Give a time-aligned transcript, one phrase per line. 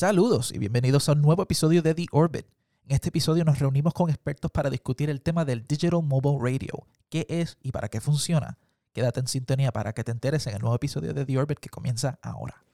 [0.00, 2.46] Saludos y bienvenidos a un nuevo episodio de The Orbit.
[2.86, 6.86] En este episodio nos reunimos con expertos para discutir el tema del Digital Mobile Radio,
[7.10, 8.56] qué es y para qué funciona.
[8.94, 11.68] Quédate en sintonía para que te enteres en el nuevo episodio de The Orbit que
[11.68, 12.64] comienza ahora.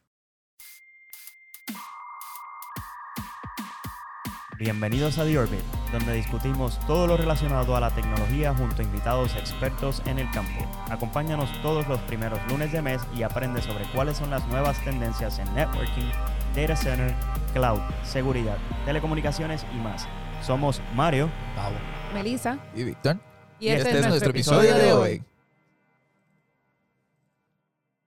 [4.56, 9.34] Bienvenidos a The Orbit, donde discutimos todo lo relacionado a la tecnología junto a invitados
[9.34, 10.64] expertos en el campo.
[10.90, 15.40] Acompáñanos todos los primeros lunes de mes y aprende sobre cuáles son las nuevas tendencias
[15.40, 16.08] en networking,
[16.56, 17.14] data center,
[17.52, 18.56] cloud, seguridad,
[18.86, 20.08] telecomunicaciones y más.
[20.42, 21.76] Somos Mario, Gabo.
[22.14, 22.58] Melissa.
[22.74, 23.18] Y Víctor.
[23.60, 25.22] Y, este, es nuestro episodio de hoy.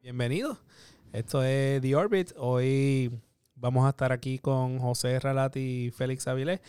[0.02, 0.58] Bienvenidos.
[1.14, 2.32] Esto es The Orbit.
[2.38, 3.12] Hoy
[3.54, 6.60] vamos a estar aquí con José Ralati y Félix Avilés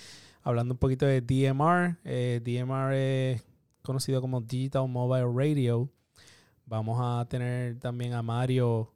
[0.42, 1.97] hablando un poquito de DMR.
[2.05, 3.42] Eh, DMR es
[3.81, 5.89] conocido como Digital Mobile Radio.
[6.67, 8.92] Vamos a tener también a Mario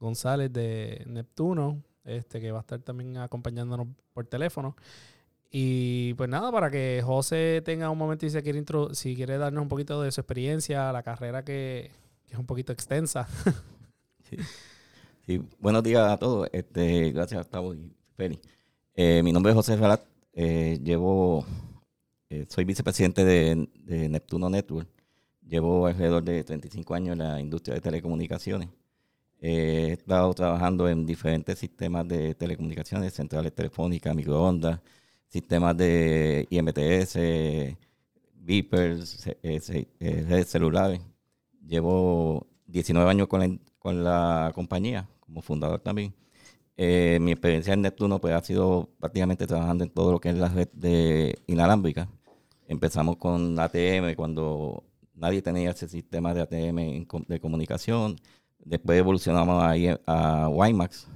[0.00, 4.76] González de Neptuno, este que va a estar también acompañándonos por teléfono.
[5.50, 9.38] Y pues nada, para que José tenga un momento y se quiere intro si quiere
[9.38, 11.90] darnos un poquito de su experiencia, la carrera que,
[12.26, 13.28] que es un poquito extensa.
[15.26, 15.42] Sí.
[15.58, 16.48] Buenos días a todos.
[16.52, 18.38] Este, gracias, Gustavo y Feli.
[18.94, 20.02] Eh, mi nombre es José Ralat.
[20.34, 21.46] Eh, llevo,
[22.28, 24.88] eh, soy vicepresidente de, de Neptuno Network.
[25.46, 28.68] Llevo alrededor de 35 años en la industria de telecomunicaciones.
[29.46, 34.80] Eh, he estado trabajando en diferentes sistemas de telecomunicaciones, centrales telefónicas, microondas,
[35.28, 37.18] sistemas de IMTS,
[38.36, 41.00] beepers, eh, eh, redes celulares.
[41.66, 46.14] Llevo 19 años con la, con la compañía, como fundador también.
[46.78, 50.36] Eh, mi experiencia en Neptuno pues, ha sido prácticamente trabajando en todo lo que es
[50.38, 52.08] la red de inalámbrica.
[52.66, 54.84] Empezamos con ATM cuando
[55.14, 58.16] nadie tenía ese sistema de ATM de comunicación.
[58.64, 61.06] Después evolucionamos ahí a WiMAX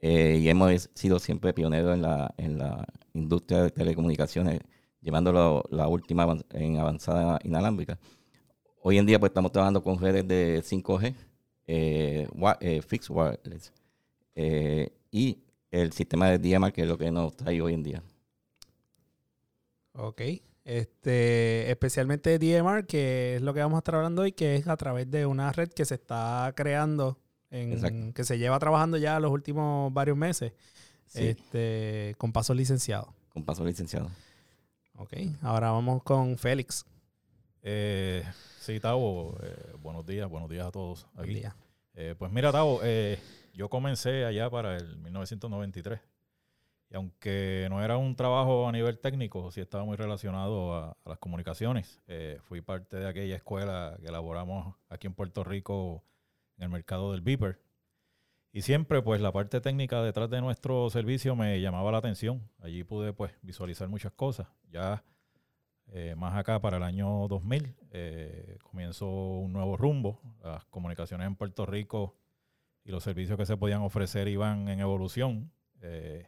[0.00, 4.60] eh, y hemos sido siempre pioneros en la, en la industria de telecomunicaciones,
[5.00, 7.98] llevando la última en avanzada inalámbrica.
[8.82, 11.14] Hoy en día pues estamos trabajando con redes de 5G,
[11.66, 12.26] eh,
[12.60, 13.72] eh, fixed wireless,
[14.34, 15.38] eh, y
[15.70, 18.02] el sistema de DMR, que es lo que nos trae hoy en día.
[19.92, 20.22] Ok.
[20.64, 24.76] Este, especialmente DMR, que es lo que vamos a estar hablando hoy, que es a
[24.76, 27.18] través de una red que se está creando,
[27.50, 30.52] en, que se lleva trabajando ya los últimos varios meses,
[31.06, 33.08] Sí, este, con pasos licenciados.
[33.30, 34.08] con paso licenciado.
[34.96, 35.14] Ok.
[35.42, 36.84] Ahora vamos con Félix.
[37.62, 38.22] Eh,
[38.60, 41.34] sí, Tavo, eh, buenos días, buenos días a todos Buen aquí.
[41.40, 41.56] día.
[41.94, 43.18] Eh, pues mira, Tavo, eh,
[43.54, 46.00] yo comencé allá para el 1993.
[46.90, 51.08] Y aunque no era un trabajo a nivel técnico, sí estaba muy relacionado a, a
[51.08, 52.00] las comunicaciones.
[52.08, 56.04] Eh, fui parte de aquella escuela que elaboramos aquí en Puerto Rico
[56.56, 57.60] en el mercado del Beeper.
[58.52, 62.50] Y siempre, pues, la parte técnica detrás de nuestro servicio me llamaba la atención.
[62.58, 64.48] Allí pude, pues, visualizar muchas cosas.
[64.68, 65.04] Ya
[65.92, 70.20] eh, más acá para el año 2000 eh, comenzó un nuevo rumbo.
[70.42, 72.16] Las comunicaciones en Puerto Rico
[72.84, 75.52] y los servicios que se podían ofrecer iban en evolución.
[75.82, 76.26] Eh,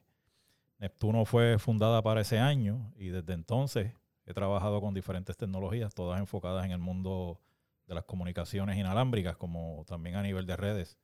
[0.83, 3.93] Neptuno fue fundada para ese año y desde entonces
[4.27, 7.41] he trabajado con diferentes tecnologías, todas enfocadas en el mundo
[7.87, 10.99] de las comunicaciones inalámbricas, como también a nivel de redes.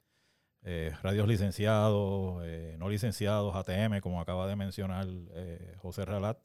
[0.63, 6.39] Eh, radios licenciados, eh, no licenciados, ATM, como acaba de mencionar eh, José Ralat,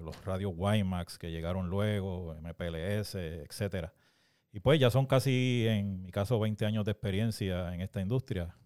[0.00, 3.94] los radios WiMAX que llegaron luego, MPLS, etcétera.
[4.50, 8.56] Y pues ya son casi, en mi caso, 20 años de experiencia en esta industria.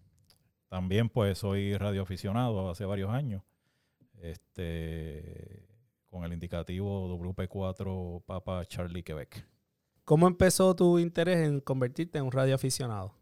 [0.69, 3.43] También pues soy radioaficionado hace varios años,
[4.21, 5.67] este,
[6.09, 9.45] con el indicativo WP4 Papa Charlie Quebec.
[10.03, 13.13] ¿Cómo empezó tu interés en convertirte en un radioaficionado?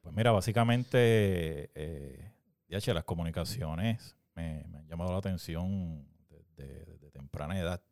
[0.00, 2.32] Pues mira, básicamente, eh,
[2.68, 7.82] DH, las comunicaciones me, me han llamado la atención desde, desde temprana edad.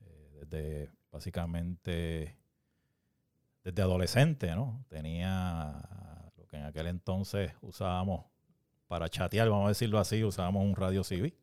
[0.00, 2.36] Eh, desde básicamente,
[3.62, 4.84] desde adolescente, ¿no?
[4.88, 5.82] Tenía
[6.52, 8.26] que en aquel entonces usábamos
[8.86, 11.34] para chatear, vamos a decirlo así, usábamos un radio civil.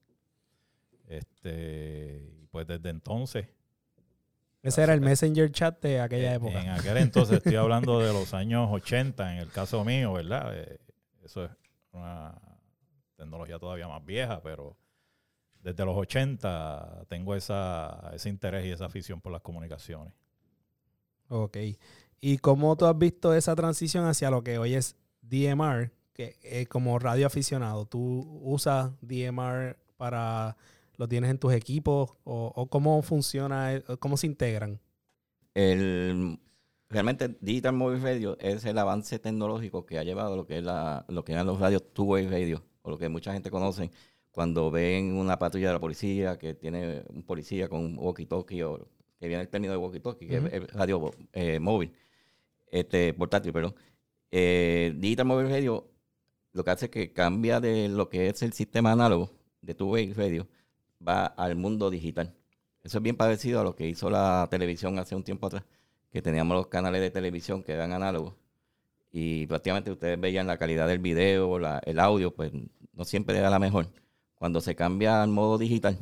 [1.08, 3.48] Este, y pues desde entonces
[4.62, 5.02] Ese era el.
[5.02, 6.62] Messenger chat de aquella eh, época.
[6.62, 10.56] En aquel entonces estoy hablando de los años 80, en el caso mío, ¿verdad?
[10.56, 10.80] Eh,
[11.24, 11.52] eso es
[11.92, 12.40] una
[13.16, 14.78] tecnología todavía más vieja, pero
[15.64, 20.14] desde los 80 tengo esa, ese interés y esa afición por las comunicaciones.
[21.30, 21.58] Ok.
[22.21, 27.00] ¿Y cómo tú has visto esa transición hacia lo que hoy es DMR, que como
[27.00, 27.86] radioaficionado?
[27.86, 30.57] ¿Tú usas DMR para,
[30.98, 34.80] lo tienes en tus equipos o, o cómo funciona, cómo se integran?
[35.54, 36.39] El,
[36.89, 41.06] realmente Digital Mobile Radio es el avance tecnológico que ha llevado lo que, es la,
[41.07, 43.92] lo que eran los radios two-way radio o lo que mucha gente conoce
[44.31, 48.88] cuando ven una patrulla de la policía que tiene un policía con un walkie-talkie o
[49.19, 51.94] que viene el término de walkie-talkie, que es radio eh, móvil,
[52.71, 53.75] este portátil, perdón.
[54.31, 55.89] Eh, Digital Mobile Radio
[56.54, 59.31] lo que hace es que cambia de lo que es el sistema análogo
[59.62, 60.48] de tu radio,
[61.06, 62.36] va al mundo digital.
[62.83, 65.63] Eso es bien parecido a lo que hizo la televisión hace un tiempo atrás,
[66.12, 68.33] que teníamos los canales de televisión que eran análogos
[69.12, 72.51] y prácticamente ustedes veían la calidad del video, el audio, pues
[72.94, 73.88] no siempre era la mejor.
[74.36, 75.98] Cuando se cambia al modo digital,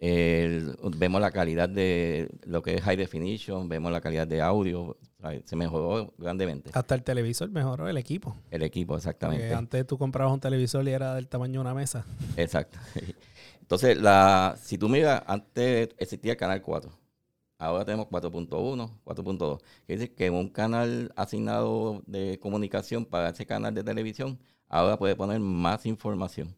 [0.00, 4.96] vemos la calidad de lo que es high definition, vemos la calidad de audio,
[5.44, 6.70] se mejoró grandemente.
[6.72, 8.36] Hasta el televisor mejoró, el equipo.
[8.50, 9.54] El equipo, exactamente.
[9.54, 12.04] antes tú comprabas un televisor y era del tamaño de una mesa.
[12.36, 12.78] Exacto.
[13.60, 16.90] Entonces, la, si tú miras, antes existía el canal 4.
[17.58, 19.60] Ahora tenemos 4.1, 4.2.
[19.86, 24.38] Que dice que un canal asignado de comunicación para ese canal de televisión,
[24.68, 26.56] ahora puede poner más información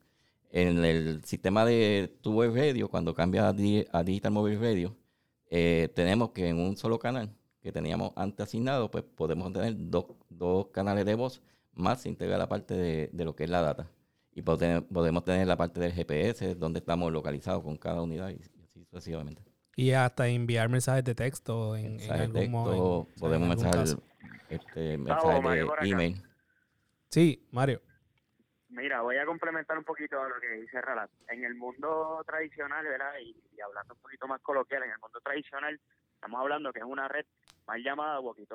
[0.53, 4.95] en el sistema de tu web radio, cuando cambia a, Digital Mobile Radio,
[5.49, 7.31] eh, tenemos que en un solo canal
[7.63, 11.41] que teníamos antes asignado, pues podemos tener dos, dos canales de voz
[11.75, 13.87] más se integra la parte de, de, lo que es la data.
[14.35, 18.83] Y podemos tener la parte del GPS, donde estamos localizados con cada unidad y así
[18.83, 19.43] sucesivamente.
[19.75, 23.85] Y hasta enviar mensajes de texto en, en algún texto, Podemos mensajar,
[24.49, 26.23] este, mensajes de email.
[27.09, 27.81] Sí, Mario.
[28.69, 31.09] Mira, voy a complementar un poquito a lo que dice Ralat.
[31.29, 33.13] En el mundo tradicional, ¿verdad?
[33.21, 35.79] Y, hablando un poquito más coloquial, en el mundo tradicional
[36.15, 37.25] estamos hablando que es una red
[37.67, 38.47] mal llamada walkie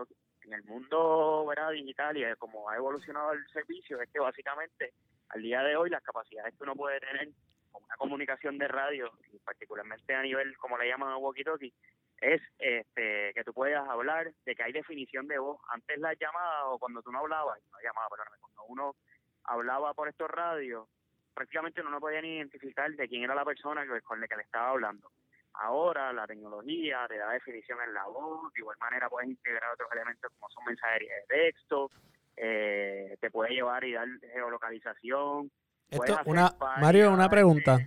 [0.42, 1.70] En el mundo ¿verdad?
[1.70, 4.92] digital y como ha evolucionado el servicio, es que básicamente
[5.30, 7.28] al día de hoy las capacidades que uno puede tener
[7.70, 11.72] con una comunicación de radio, y particularmente a nivel, como le llaman a walkie-talkie,
[12.20, 15.60] es este, que tú puedas hablar, de que hay definición de voz.
[15.68, 18.96] Antes las llamadas, o cuando tú no hablabas, no llamaba, perdóname, cuando uno
[19.44, 20.88] hablaba por estos radios,
[21.34, 24.70] prácticamente no podía ni identificar de quién era la persona con la que le estaba
[24.70, 25.10] hablando.
[25.60, 29.90] Ahora la tecnología te da definición en la voz, de igual manera puedes integrar otros
[29.92, 31.90] elementos como son mensajería de texto,
[32.36, 35.50] eh, te puede llevar y dar geolocalización.
[35.90, 37.78] Esto, una, Mario, una pregunta.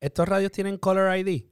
[0.00, 1.44] ¿Estos radios tienen Color ID?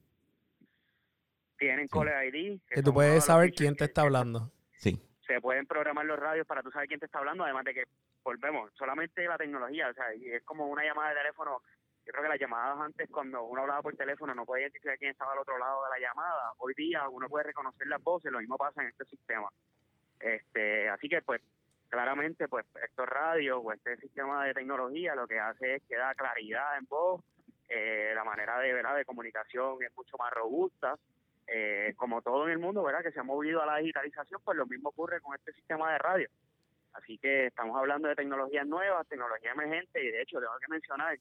[1.57, 2.61] Tienen Color ID.
[2.69, 4.53] Que, tú puedes saber quién te está hablando.
[4.77, 5.01] Sí.
[5.27, 7.85] Se pueden programar los radios para tú saber quién te está hablando, además de que
[8.23, 11.63] volvemos, solamente la tecnología, o sea, y es como una llamada de teléfono.
[12.09, 15.11] Yo creo que las llamadas antes, cuando uno hablaba por teléfono, no podía identificar quién
[15.11, 16.53] estaba al otro lado de la llamada.
[16.57, 19.47] Hoy día uno puede reconocer las voces, lo mismo pasa en este sistema.
[20.19, 21.43] Este, así que, pues,
[21.91, 26.15] claramente, pues, estos radios o este sistema de tecnología lo que hace es que da
[26.15, 27.23] claridad en voz,
[27.69, 28.97] eh, la manera de, ¿verdad?
[28.97, 30.97] de comunicación es mucho más robusta.
[31.47, 33.03] Eh, como todo en el mundo, ¿verdad?
[33.03, 35.99] Que se ha movido a la digitalización, pues lo mismo ocurre con este sistema de
[35.99, 36.29] radio.
[36.93, 41.19] Así que estamos hablando de tecnologías nuevas, tecnología emergente y de hecho tengo que mencionar,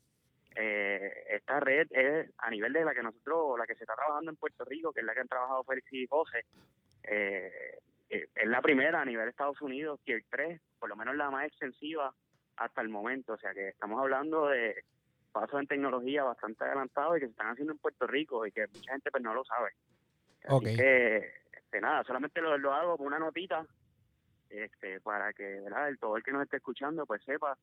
[0.59, 4.31] eh, esta red es a nivel de la que nosotros, la que se está trabajando
[4.31, 6.45] en Puerto Rico, que es la que han trabajado Félix y José,
[7.03, 11.15] eh, eh, es la primera a nivel de Estados Unidos, Tier 3, por lo menos
[11.15, 12.11] la más extensiva
[12.55, 13.33] hasta el momento.
[13.33, 14.83] O sea que estamos hablando de
[15.31, 18.65] pasos en tecnología bastante adelantados y que se están haciendo en Puerto Rico y que
[18.67, 19.73] mucha gente pues no lo sabe.
[20.43, 23.63] Así que, este, nada, solamente lo, lo hago con una notita
[24.49, 25.89] este, para que ¿verdad?
[25.89, 27.57] El, todo el que nos esté escuchando pues sepa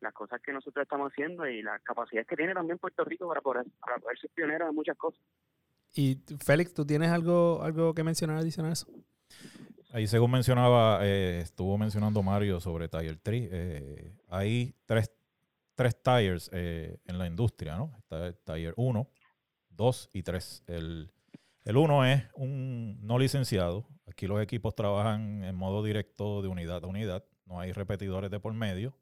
[0.00, 3.40] las cosas que nosotros estamos haciendo y las capacidades que tiene también Puerto Rico para
[3.40, 5.20] poder, para poder ser pionero en muchas cosas.
[5.94, 8.86] Y Félix, ¿tú tienes algo, algo que mencionar adicional a eso?
[9.92, 13.48] Ahí según mencionaba, eh, estuvo mencionando Mario sobre Tire 3.
[13.50, 15.10] Eh, hay tres,
[15.74, 17.92] tres tires eh, en la industria, ¿no?
[17.98, 19.08] Está el Tire 1,
[19.70, 20.64] 2 y 3.
[20.68, 21.10] El,
[21.64, 26.84] el 1 es un no licenciado, Aquí los equipos trabajan en modo directo de unidad
[26.84, 28.92] a unidad, no hay repetidores de por medio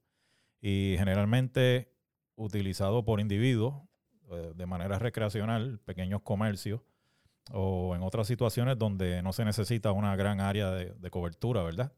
[0.61, 1.93] y generalmente
[2.37, 3.75] utilizado por individuos
[4.31, 6.81] eh, de manera recreacional, pequeños comercios
[7.53, 11.93] o en otras situaciones donde no se necesita una gran área de, cobertura, ¿verdad?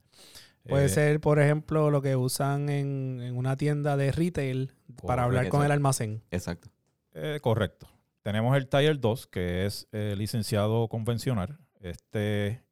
[0.62, 4.72] Puede eh, ser, por ejemplo, lo que usan en, una tienda de retail
[5.06, 6.22] para hablar con el almacén.
[6.30, 6.68] Exacto.
[7.14, 7.88] Eh, correcto.
[8.22, 11.58] Tenemos el Tier 2, que es licenciado convencional.
[11.80, 12.62] Este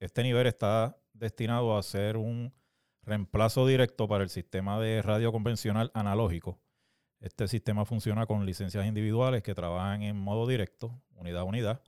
[0.00, 2.52] este nivel está destinado a ser un
[3.06, 6.58] reemplazo directo para el sistema de radio convencional analógico.
[7.20, 11.80] Este sistema funciona con licencias individuales que trabajan en modo directo, unidad a unidad,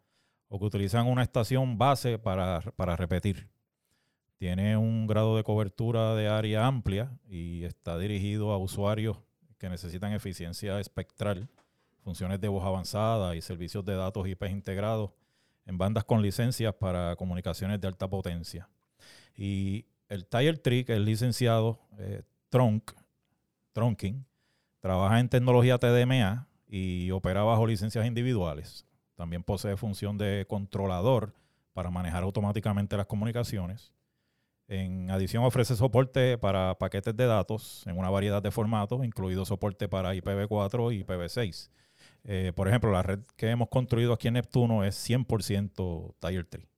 [0.49, 3.51] o que utilizan una estación base para, para repetir.
[4.39, 9.19] Tiene un grado de cobertura de área amplia y está dirigido a usuarios
[9.59, 11.49] que necesitan eficiencia espectral,
[12.05, 15.11] funciones de voz avanzada y servicios de datos IP integrados
[15.67, 18.69] en bandas con licencias para comunicaciones de alta potencia.
[19.37, 24.25] Y el 3, que es licenciado eh, Trunking,
[24.81, 28.87] Trabaja en tecnología TDMA y opera bajo licencias individuales.
[29.17, 31.35] También posee función de controlador
[31.73, 33.93] para manejar automáticamente las comunicaciones.
[34.69, 39.89] En adición ofrece soporte para paquetes de datos en una variedad de formatos, incluido soporte
[39.89, 41.71] para IPv4 y IPv6.
[42.25, 46.78] Eh, por ejemplo, la red que hemos construido aquí en Neptuno es 100% Tier 3.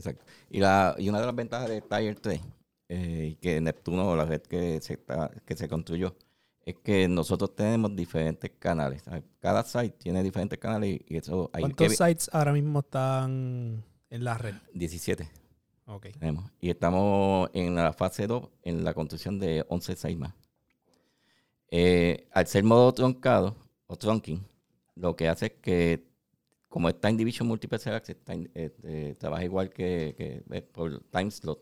[0.00, 0.24] Exacto.
[0.48, 2.40] Y, la, y una de las ventajas de Tier 3,
[2.88, 6.16] eh, que Neptuno, la red que se, está, que se construyó,
[6.64, 9.04] es que nosotros tenemos diferentes canales.
[9.40, 14.38] Cada site tiene diferentes canales y eso hay ¿Cuántos sites ahora mismo están en la
[14.38, 14.54] red?
[14.72, 15.28] 17.
[15.86, 16.06] Ok.
[16.18, 16.50] Tenemos.
[16.60, 20.34] Y estamos en la fase 2 en la construcción de 11 sites más.
[21.68, 24.44] Eh, al ser modo troncado o trunking,
[24.94, 26.09] lo que hace es que
[26.70, 28.16] como está en Division Multiple Access,
[28.54, 31.60] eh, trabaja igual que, que eh, por time slot,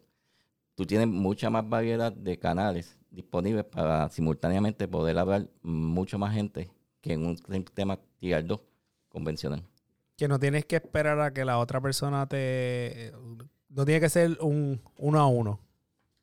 [0.74, 6.70] tú tienes mucha más variedad de canales disponibles para simultáneamente poder hablar mucho más gente
[7.00, 8.60] que en un sistema Tier 2
[9.08, 9.64] convencional.
[10.14, 13.12] Que no tienes que esperar a que la otra persona te...
[13.70, 15.58] No tiene que ser un uno a uno.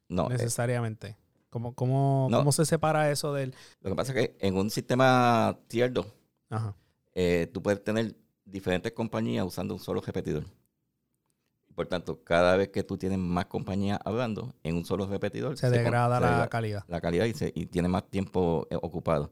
[0.10, 0.27] No.
[0.27, 1.18] Eh, necesariamente.
[1.50, 3.56] ¿Cómo, cómo, ¿Cómo, se separa eso del...?
[3.82, 6.06] Lo que pasa es que en un sistema Tier 2,
[7.15, 8.13] eh, tú puedes tener
[8.46, 10.46] diferentes compañías usando un solo repetidor.
[11.75, 15.70] Por tanto, cada vez que tú tienes más compañías hablando en un solo repetidor, se,
[15.70, 16.86] degrada la calidad.
[16.88, 19.32] La calidad y, se, y tiene más tiempo eh, ocupado.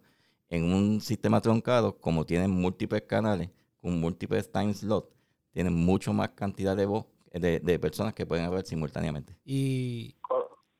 [0.49, 3.49] En un sistema troncado, como tienen múltiples canales,
[3.81, 5.07] con múltiples time slots,
[5.51, 9.35] tienen mucho más cantidad de voz de, personas que pueden hablar simultáneamente.
[9.45, 10.15] Y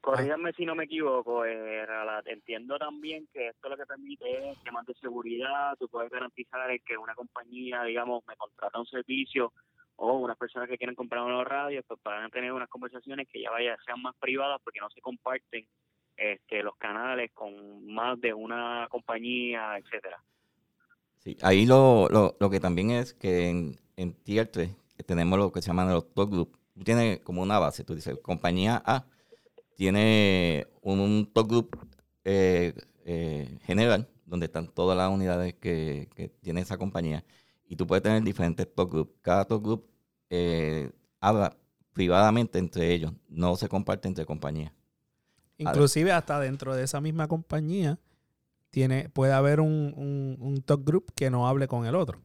[0.03, 1.88] Corríganme si no me equivoco, eh,
[2.25, 6.98] entiendo también que esto lo que permite es temas de seguridad, tú puedes garantizar que
[6.98, 9.53] una compañía, digamos, me contrata un servicio
[9.95, 13.50] o unas personas que quieren comprar unos radios, pues puedan tener unas conversaciones que ya
[13.50, 15.65] vaya sean más privadas porque no se comparten
[16.17, 20.22] este, los canales con más de una compañía, etcétera.
[21.19, 24.69] Sí, ahí lo, lo, lo que también es que en, en Tier 3
[25.07, 26.60] tenemos lo que se llaman los top groups.
[26.74, 29.05] Tú tienes como una base, tú dices, compañía A
[29.75, 31.88] tiene un, top group
[32.24, 32.74] eh,
[33.06, 37.24] eh, general donde están todas las unidades que, que tiene esa compañía
[37.74, 39.13] y tú puedes tener diferentes top groups.
[39.22, 39.89] Cada top group
[40.30, 41.58] eh, habla
[41.94, 44.72] privadamente entre ellos, no se comparte entre compañías.
[45.58, 48.00] Inclusive hasta dentro de esa misma compañía
[48.70, 52.20] tiene, puede haber un, un, top group que no hable con el otro.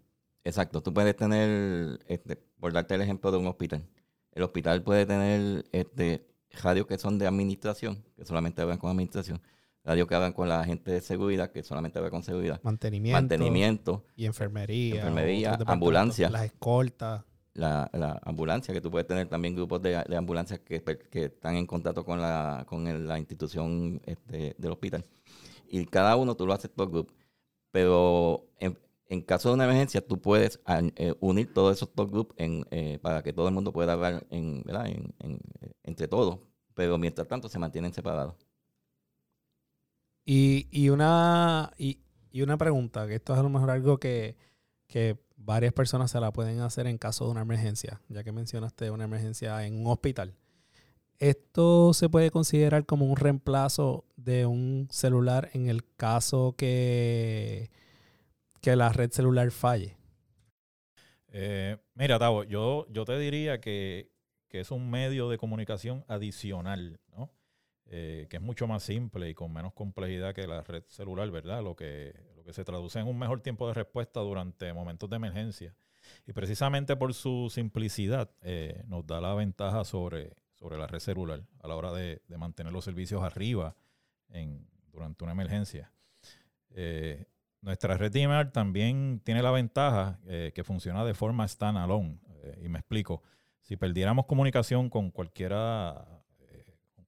[0.45, 3.87] Exacto, tú puedes tener, este, por darte el ejemplo de un hospital,
[4.33, 6.27] el hospital puede tener este,
[6.63, 9.41] radios que son de administración, que solamente hablan con administración,
[9.85, 12.61] radios que hablan con la gente de seguridad, que solamente hablan con seguridad.
[12.63, 13.21] Mantenimiento.
[13.21, 14.05] Mantenimiento.
[14.17, 14.97] Y enfermería.
[14.97, 16.31] Enfermería, ambulancia.
[16.31, 17.25] Las escoltas.
[17.55, 21.57] La, la, ambulancia, que tú puedes tener también grupos de, de ambulancias que, que, están
[21.57, 25.05] en contacto con la, con la institución este, del hospital.
[25.69, 27.13] Y cada uno tú lo haces por grupo.
[27.73, 28.79] Pero en,
[29.09, 30.61] en, caso de una emergencia, tú puedes
[30.97, 34.27] eh, unir todos esos top groups eh, para que todo el mundo pueda hablar.
[34.31, 34.65] En,
[35.89, 36.39] entre todos.
[36.75, 38.35] Pero mientras tanto se mantienen separados.
[40.25, 41.99] Y, una, y,
[42.43, 44.37] una pregunta, que esto es a lo mejor algo que,
[45.39, 49.05] varias personas se la pueden hacer en caso de una emergencia, ya que mencionaste una
[49.05, 50.35] emergencia en un hospital.
[51.19, 57.71] ¿Esto se puede considerar como un reemplazo de un celular en el caso que,
[58.61, 59.97] que la red celular falle?
[61.29, 64.11] Eh, mira, Tavo, yo, yo te diría que,
[64.49, 67.31] que, es un medio de comunicación adicional, ¿no?
[67.91, 71.63] Eh, que es mucho más simple y con menos complejidad que la red celular, ¿verdad?
[71.63, 75.17] Lo que, lo que se traduce en un mejor tiempo de respuesta durante momentos de
[75.17, 75.75] emergencia.
[76.27, 81.43] Y precisamente por su simplicidad eh, nos da la ventaja sobre, sobre la red celular
[81.61, 83.75] a la hora de, mantener los servicios arriba
[84.29, 85.91] en, durante una emergencia.
[86.71, 87.25] Eh,
[87.61, 92.19] nuestra red email también tiene la ventaja que funciona de forma standalone.
[92.63, 93.23] y me explico.
[93.61, 96.19] Si perdiéramos comunicación con cualquiera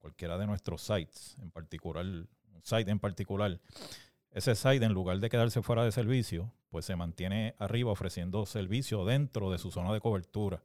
[0.01, 3.59] cualquiera de nuestros sites, en particular, un site en particular,
[4.31, 9.05] ese site en lugar de quedarse fuera de servicio, pues se mantiene arriba ofreciendo servicio
[9.05, 10.63] dentro de su zona de cobertura,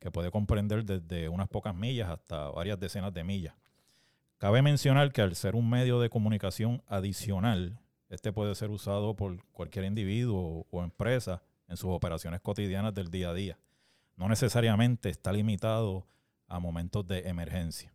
[0.00, 3.54] que puede comprender desde unas pocas millas hasta varias decenas de millas.
[4.38, 7.78] Cabe mencionar que al ser un medio de comunicación adicional,
[8.12, 13.30] este puede ser usado por cualquier individuo o empresa en sus operaciones cotidianas del día
[13.30, 13.58] a día.
[14.16, 16.06] No necesariamente está limitado
[16.46, 17.92] a momentos de emergencia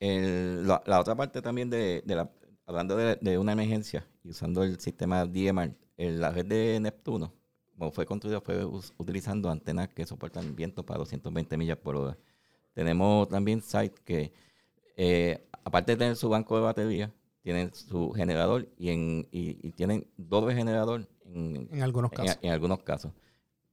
[0.00, 2.30] la, otra parte también de, la,
[2.66, 7.32] hablando de, una emergencia y usando el sistema DMR, la red de Neptuno,
[7.76, 12.18] como fue construida, fue utilizando antenas que soportan viento para 220 millas por hora.
[12.72, 14.32] Tenemos también sites que,
[14.96, 17.12] eh, aparte de tener su banco de batería,
[17.44, 22.38] tienen su generador y, en, y, tienen doble generador en, en algunos casos.
[22.40, 23.12] En, algunos casos.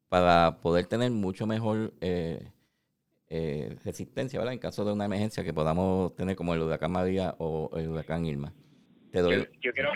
[0.10, 2.51] Para poder tener mucho mejor eh,
[3.30, 4.54] eh, resistencia, ¿verdad?
[4.54, 8.25] En caso de una emergencia que podamos tener como el huracán María o el huracán
[8.25, 8.54] Irma.
[9.10, 9.48] Te doy...
[9.62, 9.94] Yo, quiero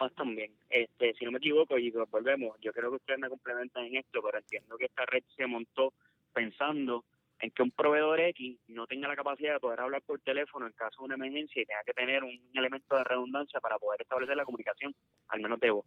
[0.00, 0.50] más también.
[0.70, 4.22] Este, si no me equivoco, y volvemos, yo creo que ustedes me complementan en esto,
[4.22, 5.92] pero entiendo que esta red se montó
[6.32, 7.04] pensando
[7.40, 10.72] en que un proveedor X no tenga la capacidad de poder hablar por teléfono en
[10.72, 14.36] caso de una emergencia y tenga que tener un elemento de redundancia para poder establecer
[14.36, 14.94] la comunicación,
[15.28, 15.86] al menos de voz.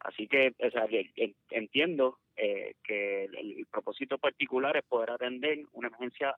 [0.00, 0.86] Así que, o sea,
[1.50, 6.34] entiendo eh, que el, propósito particular es poder atender una emergencia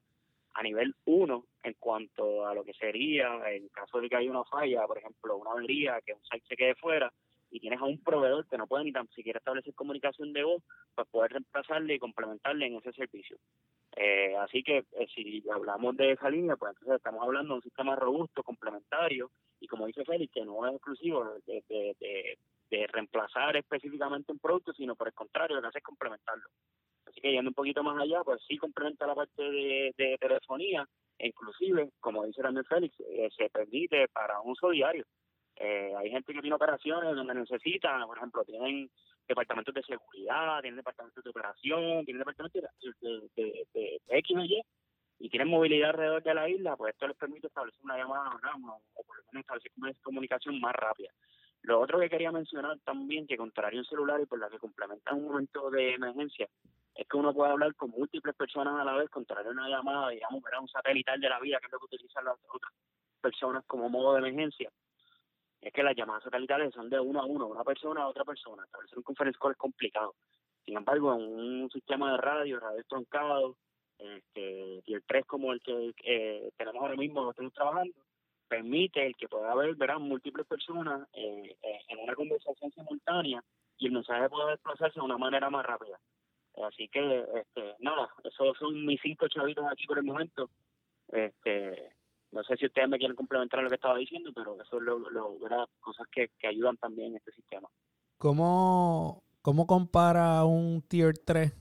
[0.52, 4.44] a nivel 1 en cuanto a lo que sería en caso de que haya una
[4.44, 7.12] falla, por ejemplo, una avería, que un site se quede fuera
[7.54, 10.60] y tienes a un proveedor que no puede ni tan siquiera establecer comunicación de voz,
[10.92, 13.36] pues poder reemplazarle y complementarle en ese servicio.
[13.94, 17.62] Eh, así que eh, si hablamos de esa línea, pues entonces estamos hablando de un
[17.62, 19.30] sistema robusto, complementario,
[19.60, 22.36] y como dice Félix, que no es exclusivo de, de,
[22.70, 26.48] de, reemplazar específicamente un producto, sino por el contrario, lo que hace es complementarlo.
[27.06, 30.88] Así que yendo un poquito más allá, pues sí complementa la parte de, de telefonía,
[31.20, 35.04] e inclusive, como dice también Félix, eh, se permite para un uso diario.
[35.56, 38.90] Eh, hay gente que tiene operaciones donde necesita, por ejemplo, tienen
[39.26, 42.62] departamentos de seguridad, tienen departamentos de operación, tienen departamentos
[43.00, 44.62] de, X y Y,
[45.20, 49.04] y tienen movilidad alrededor de la isla, pues esto les permite establecer una llamada o
[49.04, 51.10] por lo menos establecer una comunicación más rápida.
[51.62, 55.14] Lo otro que quería mencionar también, que contrario un celular y por la que complementa
[55.14, 56.48] un momento de emergencia,
[56.94, 60.42] es que uno puede hablar con múltiples personas a la vez, contrario una llamada, digamos,
[60.60, 62.72] un satelital de la vida, que es lo que utilizan las otras
[63.20, 64.70] personas como modo de emergencia
[65.64, 68.64] es que las llamadas satelitales son de uno a uno, una persona a otra persona.
[68.64, 70.14] Establecer un conference call es complicado.
[70.62, 73.56] Sin embargo, en un sistema de radio, radio troncado,
[73.98, 77.94] este, y el 3 como el que eh, tenemos ahora mismo, estamos trabajando,
[78.46, 83.42] permite el que pueda haber múltiples personas eh, eh, en una conversación simultánea
[83.78, 85.98] y el mensaje puede desplazarse de una manera más rápida.
[86.62, 90.50] Así que, este, nada, esos son mis cinco chavitos aquí por el momento.
[91.08, 91.90] Este,
[92.34, 94.98] no sé si ustedes me quieren complementar lo que estaba diciendo, pero eso es lo,
[95.10, 95.38] lo
[95.80, 97.68] cosas que, ayudan también en este sistema.
[98.18, 101.52] ¿Cómo, ¿Cómo compara un Tier 3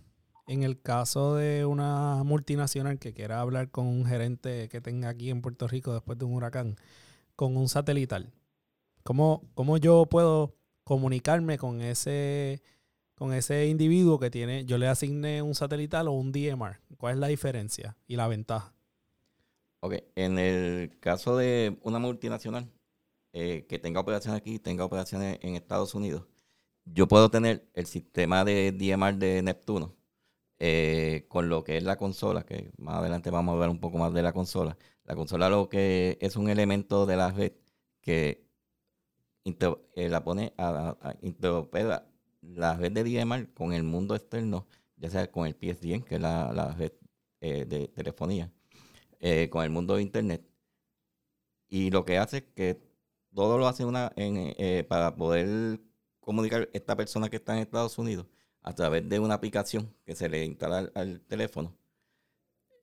[0.47, 5.29] en el caso de una multinacional que quiera hablar con un gerente que tenga aquí
[5.29, 6.75] en Puerto Rico después de un huracán
[7.36, 8.33] con un satelital?
[9.03, 12.63] ¿Cómo, cómo yo puedo comunicarme con ese,
[13.15, 16.79] con ese individuo que tiene, yo le asigné un satelital o un DMR?
[16.97, 18.72] ¿Cuál es la diferencia y la ventaja?
[19.86, 22.72] Ok, en el caso de una multinacional
[23.34, 26.26] eh, que tenga operaciones aquí, tenga operaciones en Estados Unidos,
[26.86, 29.93] yo puedo tener el sistema de DMR de Neptuno
[30.60, 33.98] eh, con lo que es la consola, que más adelante vamos a hablar un poco
[33.98, 34.78] más de la consola.
[35.06, 37.54] La consola lo que es un elemento de la red
[38.02, 38.48] que
[39.46, 42.08] eh, la pone a, interopera
[42.41, 44.65] la red de DMR con el mundo externo,
[44.98, 46.93] ya sea con el PSDN, que es la, red
[47.41, 48.50] de telefonía
[49.25, 50.43] eh, con el mundo de Internet.
[51.69, 52.83] Y lo que hace es que
[53.33, 55.79] todo lo hace una eh, para poder
[56.19, 58.27] comunicar esta persona que está en Estados Unidos
[58.62, 61.73] a través de una aplicación que se le instala al, teléfono.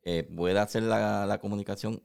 [0.03, 2.03] Eh, puede hacer la, comunicación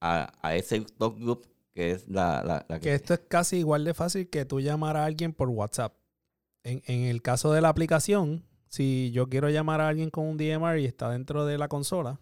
[0.00, 2.94] a, ese talk group que es la, que, que...
[2.94, 5.94] esto es casi igual de fácil que tú llamar a alguien por WhatsApp.
[6.62, 10.36] En, en, el caso de la aplicación, si yo quiero llamar a alguien con un
[10.36, 12.20] DMR y está dentro de la consola,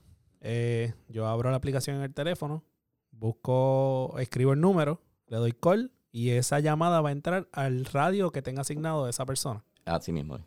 [0.49, 2.63] eh, yo abro la aplicación en el teléfono,
[3.11, 8.31] busco, escribo el número, le doy call y esa llamada va a entrar al radio
[8.31, 9.65] que tenga asignado de esa persona.
[9.85, 10.39] Así mismo.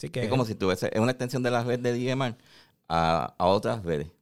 [0.00, 2.36] es como si tuviese, es una extensión de la red de DMR
[2.88, 4.12] a, otras redes.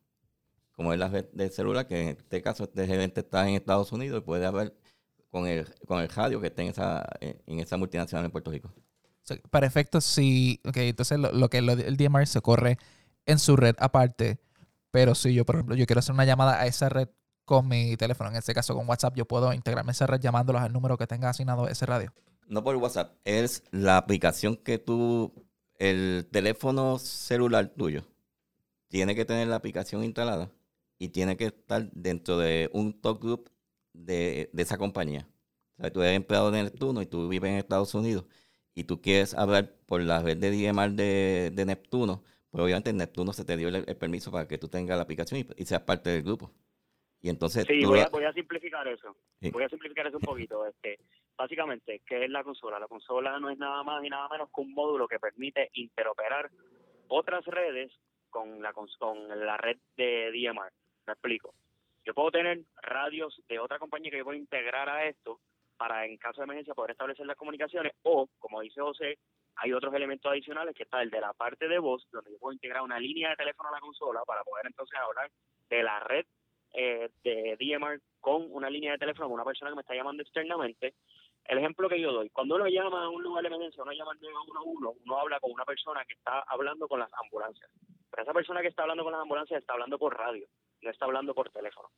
[0.73, 3.93] Como es la red de celular, que en este caso este gerente está en Estados
[3.93, 4.75] Unidos y puede haber
[5.29, 8.73] con el, con el radio que esté en esa, en esa multinacional en Puerto Rico.
[9.51, 12.79] para efectos, sí, ok, entonces lo, que el DMR se corre
[13.27, 14.41] en su red aparte
[14.91, 17.09] pero si yo, por ejemplo, yo quiero hacer una llamada a esa red
[17.45, 20.63] con mi teléfono, en este caso con WhatsApp, yo puedo integrarme a esa red llamándolos
[20.63, 22.13] al número que tenga asignado ese radio.
[22.47, 25.33] No por WhatsApp, es la aplicación que tú,
[25.79, 28.05] el teléfono celular tuyo,
[28.89, 30.51] tiene que tener la aplicación instalada
[30.99, 33.51] y tiene que estar dentro de un talk group
[33.93, 35.29] de, esa compañía.
[35.79, 38.25] O sea, tú eres empleado de Neptuno y tú vives en Estados Unidos
[38.75, 43.33] y tú quieres hablar por la red de DMR de, de Neptuno pues obviamente Neptuno
[43.33, 46.23] se te dio el, permiso para que tú tengas la aplicación y, seas parte del
[46.23, 46.53] grupo.
[47.23, 49.15] Y entonces sí, voy, a, simplificar eso.
[49.53, 50.67] Voy a simplificar eso un poquito.
[50.67, 50.99] Este,
[51.37, 52.79] básicamente, ¿qué es la consola?
[52.79, 56.51] La consola no es nada más y nada menos que un módulo que permite interoperar
[57.09, 57.93] otras redes
[58.31, 60.73] con la con la red de DMR.
[61.07, 61.55] Me explico.
[62.05, 65.41] Yo puedo tener radios de otra compañía que yo puedo integrar a esto
[65.77, 69.19] para en caso de emergencia poder establecer las comunicaciones o, como dice José,
[69.57, 72.53] hay otros elementos adicionales que está el de la parte de voz, donde yo puedo
[72.53, 75.31] integrar una línea de teléfono a la consola para poder entonces hablar
[75.69, 76.27] de la red
[76.73, 80.23] eh, de DMR con una línea de teléfono con una persona que me está llamando
[80.23, 80.95] externamente.
[81.45, 84.13] El ejemplo que yo doy, cuando uno llama a un lugar de emergencia, uno llama
[84.13, 87.71] al 911, uno habla con una persona que está hablando con las ambulancias.
[88.11, 90.47] Pero esa persona que está hablando con las ambulancias está hablando por radio,
[90.83, 91.89] no está hablando por teléfono.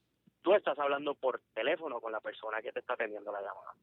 [0.43, 3.75] Tú estás hablando por teléfono con la persona que te está atendiendo la llamada.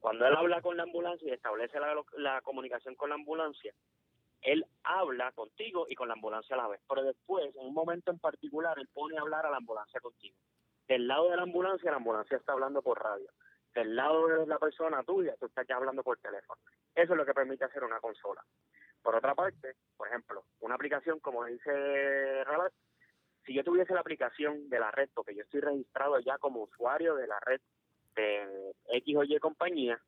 [0.00, 1.78] Cuando él habla con la ambulancia y establece
[2.16, 3.74] la, comunicación con la ambulancia,
[4.40, 6.80] él habla contigo y con la ambulancia a la vez.
[6.88, 10.34] Pero después, en un momento en particular, él pone a hablar a la ambulancia contigo.
[10.88, 13.30] Del lado de la ambulancia, la ambulancia está hablando por radio.
[13.74, 16.60] Del lado de la persona tuya, tú estás ya hablando por teléfono.
[16.94, 18.42] Eso es lo que permite hacer una consola.
[19.02, 22.72] Por otra parte, por ejemplo, una aplicación como dice Rabat,
[23.44, 27.14] si yo tuviese la aplicación de la red, porque yo estoy registrado ya como usuario
[27.14, 27.60] de la red
[28.20, 30.00] de X o Y compañía,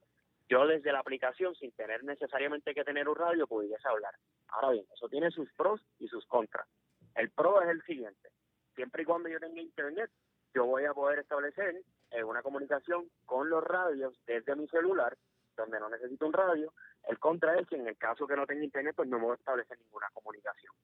[0.49, 4.15] yo desde la aplicación, sin tener necesariamente que tener un radio, pudiese hablar.
[4.49, 6.67] Ahora bien, eso tiene sus pros y sus contras.
[7.15, 8.29] El pro es el siguiente.
[8.75, 10.11] Siempre y cuando yo tenga internet,
[10.55, 15.17] yo voy a poder establecer eh, una comunicación con los radios desde mi celular,
[15.57, 16.73] donde no necesito un radio.
[17.09, 19.35] El contra es que en el caso que no tenga internet, pues no voy a
[19.35, 20.75] establecer ninguna comunicación.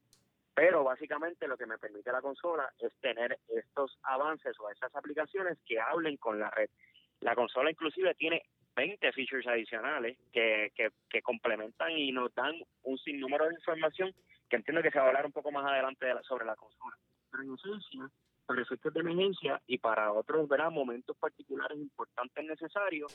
[0.54, 5.58] Pero básicamente lo que me permite la consola es tener estos avances o esas aplicaciones
[5.66, 6.70] que hablen con la red.
[7.20, 8.42] La consola inclusive tiene
[8.76, 12.54] 20 features adicionales que, que, que, complementan y nos dan
[12.84, 14.14] un sinnúmero de información
[14.48, 16.54] que entiendo que se va a hablar un poco más adelante de la, sobre la
[16.54, 16.96] consola.
[17.30, 18.08] Pero en esencia,
[18.46, 20.70] para efectos de emergencia y para otros ¿verdad?
[20.70, 23.12] momentos particulares importantes necesarios,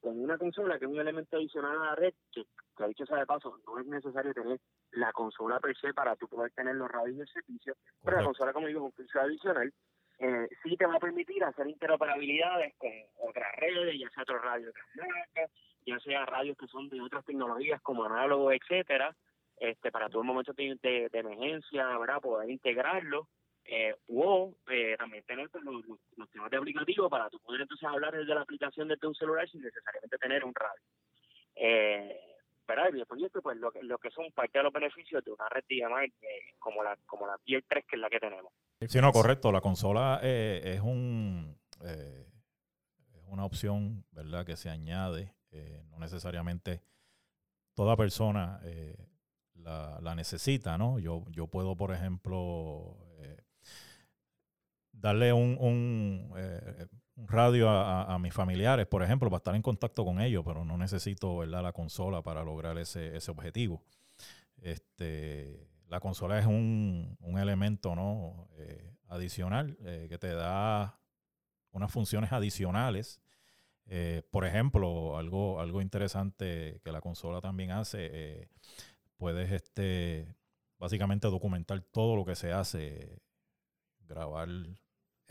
[0.00, 2.42] con una consola que es un elemento adicional a la red, que,
[2.76, 4.58] que dicho sea de paso, no es necesario tener
[4.92, 8.52] la consola per se para tú poder tener los radios de servicio, pero la consola,
[8.52, 9.72] como digo, es un feature adicional
[10.22, 12.92] eh, sí te va a permitir hacer interoperabilidades con
[13.28, 14.72] otras redes, ya sea otros radios
[15.84, 19.16] ya sea radios que son de otras tecnologías como análogo, etcétera,
[19.58, 22.20] este para todo momento de, de, emergencia, ¿verdad?
[22.20, 23.26] Poder integrarlo,
[23.64, 25.84] eh, o eh, también tener pues, los,
[26.16, 29.48] los, temas de aplicativo para tú poder entonces hablar desde la aplicación de tu celular
[29.48, 30.82] sin necesariamente tener un radio.
[31.56, 32.31] Eh,
[32.74, 32.90] ¿verdad?
[32.92, 35.76] Y después pues lo, lo que son parte de los beneficios de una red de
[35.76, 38.52] eh, como la como la Tier 3 que es la que tenemos.
[38.88, 39.52] Sí, no, correcto.
[39.52, 42.26] La consola eh, es un eh,
[43.14, 44.44] es una opción, ¿verdad?
[44.44, 45.34] Que se añade.
[45.50, 46.82] Eh, no necesariamente
[47.74, 48.60] toda persona
[49.54, 50.98] la, la, necesita, ¿no?
[50.98, 52.96] Yo, yo puedo, por ejemplo,
[54.92, 56.34] darle un, un,
[57.14, 60.76] un radio a, mis familiares, por ejemplo, para estar en contacto con ellos, pero no
[60.78, 61.44] necesito.
[61.44, 63.82] La consola para lograr ese, ese objetivo.
[64.60, 68.48] Este la consola es un, elemento ¿no?
[68.56, 70.98] Eh, adicional eh, que te da
[71.70, 73.20] unas funciones adicionales.
[73.84, 78.48] Eh, por ejemplo, algo, algo interesante que la consola también hace,
[79.18, 80.34] puedes este,
[80.78, 83.20] básicamente documentar todo lo que se hace,
[84.00, 84.48] grabar.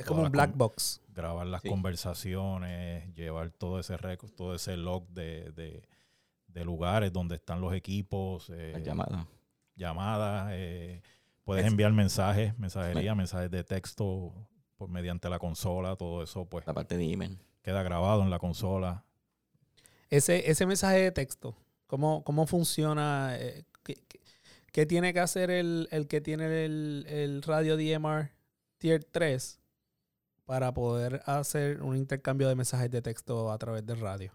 [0.02, 1.02] Es como un black box.
[1.14, 3.98] Grabar las conversaciones, llevar todo ese
[4.36, 5.52] todo ese log de,
[6.48, 8.50] de, lugares donde están los equipos.
[8.50, 9.26] Las llamadas
[9.82, 11.02] llamadas, eh,
[11.44, 14.34] puedes enviar mensajes, mensajería, mensajes de texto
[14.76, 16.66] por, mediante la consola, todo eso pues.
[16.68, 17.38] La parte de email.
[17.62, 19.04] Queda grabado en la consola.
[20.10, 21.56] Ese, ese mensaje de texto,
[21.88, 23.36] ¿cómo, cómo funciona?
[23.38, 23.64] Eh,
[24.72, 28.32] ¿qué, tiene que hacer el, que tiene el, el radio DMR
[28.78, 29.61] Tier 3
[30.52, 34.34] para poder hacer un intercambio de mensajes de texto a través del radio?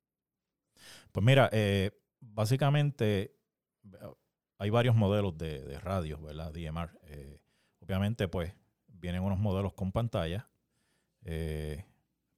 [1.13, 3.37] Pues mira, eh, básicamente
[4.57, 6.55] hay varios modelos de, de radios, ¿verdad?
[6.55, 6.89] DMR.
[7.03, 7.39] Eh,
[7.81, 8.55] obviamente, pues,
[8.87, 10.49] vienen unos modelos con pantalla.
[11.23, 11.85] Eh,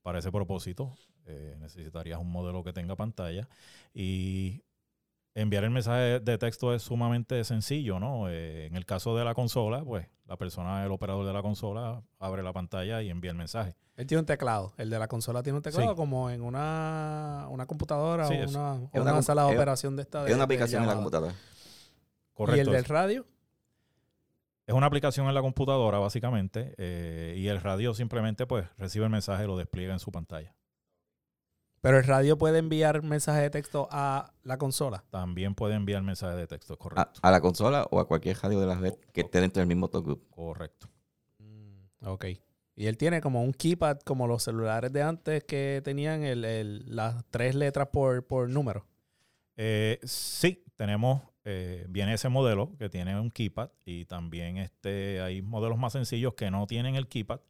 [0.03, 3.49] para ese propósito, eh, necesitarías un modelo que tenga pantalla.
[3.95, 4.65] Y
[5.41, 8.29] enviar el mensaje de texto es sumamente sencillo, ¿no?
[8.29, 12.43] en el caso de la consola, pues, la persona, el operador de la consola, abre
[12.43, 13.77] la pantalla y envía el mensaje.
[13.97, 14.73] Él tiene un teclado.
[14.77, 19.23] El de la consola tiene un teclado como en una, una computadora o una, una,
[19.23, 20.27] sala de operación de esta.
[20.27, 21.35] Es una aplicación en la computadora.
[22.55, 23.27] ¿Y el del radio?
[24.67, 29.11] Es una aplicación en la computadora, básicamente, eh, y el radio simplemente pues recibe el
[29.11, 30.55] mensaje y lo despliega en su pantalla.
[31.81, 35.05] Pero el radio puede enviar mensaje de texto a la consola.
[35.11, 37.21] También puede enviar mensaje de texto, correcto.
[37.23, 39.89] A, la consola o a cualquier radio de la red que esté dentro del mismo
[39.89, 40.89] talk Correcto.
[41.39, 42.25] Mm, ok.
[42.75, 47.25] Y él tiene como un keypad, como los celulares de antes que tenían el, las
[47.31, 48.87] tres letras por, por número.
[49.57, 55.41] Eh, sí, tenemos eh, viene ese modelo que tiene un keypad y también este, hay
[55.41, 57.41] modelos más sencillos que no tienen el keypad,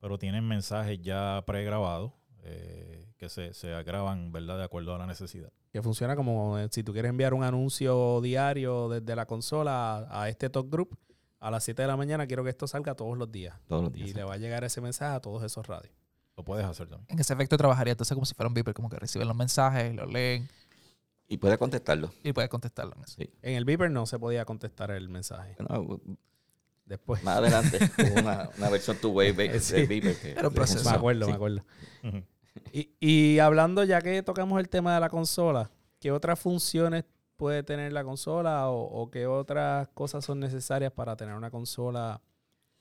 [0.00, 2.10] pero tienen mensajes ya pregrabados
[2.44, 4.58] eh, que se, se graban, ¿verdad?
[4.58, 5.50] De acuerdo a la necesidad.
[5.72, 10.22] Que funciona como eh, si tú quieres enviar un anuncio diario desde la consola a,
[10.22, 10.96] a este talk group
[11.40, 13.54] a las 7 de la mañana, quiero que esto salga todos los días.
[13.66, 14.08] Todos los días.
[14.10, 15.94] Y le va a llegar ese mensaje a todos esos radios.
[16.36, 17.06] Lo puedes hacer también.
[17.10, 19.94] En ese efecto trabajaría entonces como si fuera un beeper, como que reciben los mensajes,
[19.94, 20.48] los leen
[21.28, 22.10] Y puede contestarlo.
[22.22, 23.14] y puedes contestarlo en eso.
[23.18, 23.30] Sí.
[23.42, 25.56] En el beeper no se podía contestar el mensaje.
[26.86, 27.22] Después.
[27.24, 29.32] más adelante hubo una, una versión two-way.
[29.32, 29.60] Beaver
[30.20, 30.88] que Era un proceso.
[30.90, 31.30] Me acuerdo, Sí.
[31.30, 31.64] me acuerdo.
[32.72, 37.04] Y, y hablando, ya que tocamos el tema de la consola, ¿qué otras funciones
[37.36, 42.20] puede tener la consola o, qué otras cosas son necesarias para tener una consola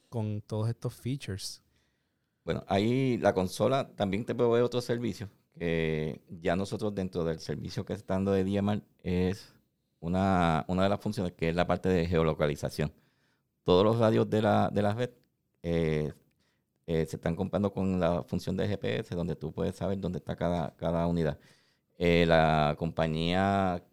[0.10, 1.62] con todos estos features?
[2.46, 7.86] Bueno, ahí la consola también te provee otro servicio que ya nosotros dentro del servicio
[7.86, 9.54] que está dando de DMR es
[10.00, 12.92] una, una de las funciones que es la parte de geolocalización.
[13.64, 15.12] Todos los radios de la, de la red
[15.62, 16.12] eh,
[16.88, 20.36] eh, se están comprando con la función de GPS donde tú puedes saber dónde está
[20.36, 21.40] cada, cada unidad.
[21.98, 23.84] Eh, la compañía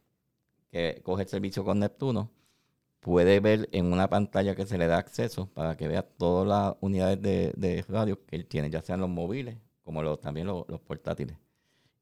[0.71, 2.31] que coge el servicio con Neptuno
[3.01, 6.77] puede ver en una pantalla que se le da acceso para que vea todas las
[6.81, 10.65] unidades de, de radio que él tiene, ya sean los móviles como los, también los,
[10.69, 11.37] los portátiles.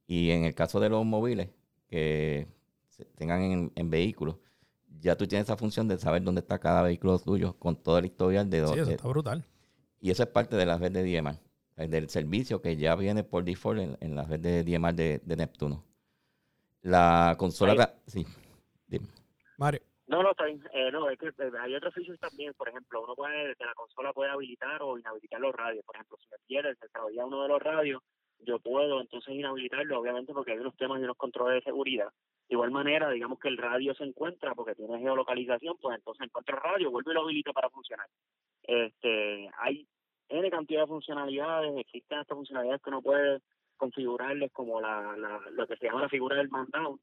[0.07, 1.51] Y en el caso de los móviles
[1.89, 2.49] que
[2.89, 4.37] se tengan en, en vehículos,
[5.01, 8.07] ya tú tienes esa función de saber dónde está cada vehículo tuyo con todo el
[8.07, 8.83] historial de Sí, dónde.
[8.83, 9.45] eso está brutal.
[10.01, 11.39] Y eso es parte de la red de DMR,
[11.77, 15.21] eh, del servicio que ya viene por default en, en la red de DMR de,
[15.25, 15.85] de Neptuno.
[16.83, 17.95] La consola...
[18.07, 18.25] Sí,
[18.87, 19.09] dime.
[19.59, 20.63] Mario, No, no, está bien.
[20.73, 22.55] Eh, no, es que eh, hay otros features también.
[22.55, 25.85] Por ejemplo, uno puede, desde la consola puede habilitar o inhabilitar los radios.
[25.85, 28.03] Por ejemplo, si me quiere desarrollar uno de los radios,
[28.41, 32.13] yo puedo entonces inhabilitarlo, obviamente, porque hay unos temas y unos controles de seguridad.
[32.51, 36.63] Igual manera, digamos que el radio se encuentra porque tiene geolocalización, pues entonces encuentro el
[36.63, 38.07] radio, vuelvo y lo habilito para funcionar.
[38.63, 39.87] Este, hay
[40.31, 43.41] N cantidad de funcionalidades, existen estas funcionalidades que uno puede
[43.77, 46.99] configurarles como la, la, lo que se llama la figura del man down,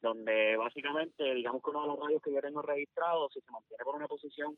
[0.00, 3.84] donde básicamente, digamos que uno de los radios que yo tengo registrado, si se mantiene
[3.84, 4.56] por una posición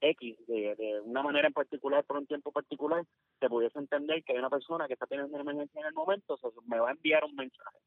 [0.00, 3.04] X, de, de una manera en particular, por un tiempo particular,
[3.40, 6.36] se pudiese entender que hay una persona que está teniendo una emergencia en el momento,
[6.36, 7.78] se me va a enviar un mensaje.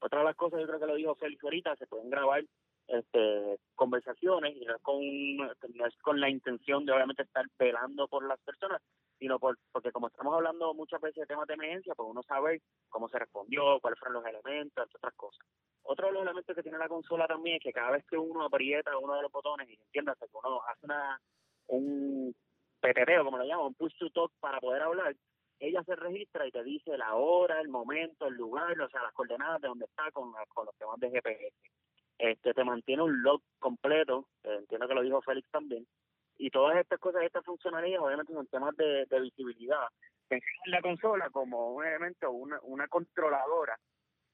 [0.00, 2.44] Otra de las cosas, yo creo que lo dijo Félix ahorita, se pueden grabar
[2.88, 5.00] este, conversaciones y no es, con,
[6.02, 8.80] con la intención de obviamente estar velando por las personas,
[9.18, 12.62] sino por, porque como estamos hablando muchas veces de temas de emergencia, pues uno sabe
[12.88, 15.46] cómo se respondió, cuáles fueron los elementos, entre otras cosas.
[15.82, 18.44] Otro de los elementos que tiene la consola también es que cada vez que uno
[18.44, 21.20] aprieta uno de los botones, y entiéndase que uno hace una,
[21.66, 22.34] un
[22.80, 25.14] peteteo, como lo llaman, un push to talk para poder hablar,
[25.60, 29.12] ella se registra y te dice la hora, el momento, el lugar, o sea, las
[29.12, 31.52] coordenadas de donde está con, con los temas de GPS.
[32.18, 35.86] Este, te mantiene un log completo, eh, entiendo que lo dijo Félix también,
[36.36, 39.86] y todas estas cosas, estas funcionalidades, obviamente son temas de, de visibilidad.
[40.30, 43.76] En la consola como un elemento, una, una controladora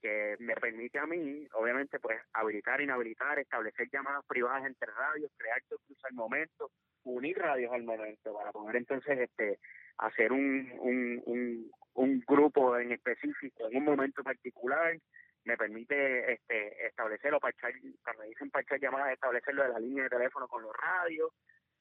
[0.03, 5.59] que me permite a mí, obviamente, pues habilitar, inhabilitar, establecer llamadas privadas entre radios, crear
[5.63, 6.71] incluso al momento,
[7.05, 9.59] unir radios al momento para poder entonces este
[9.99, 14.97] hacer un, un, un, un grupo en específico en un momento particular
[15.45, 20.11] me permite este establecer o parchar, cuando dicen parchar llamadas, establecerlo de la línea de
[20.11, 21.31] teléfono con los radios,